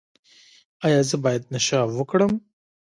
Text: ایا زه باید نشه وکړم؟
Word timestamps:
ایا 0.85 1.01
زه 1.09 1.15
باید 1.23 1.43
نشه 1.53 1.79
وکړم؟ 1.97 2.33